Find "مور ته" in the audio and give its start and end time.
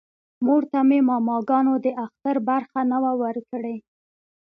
0.45-0.79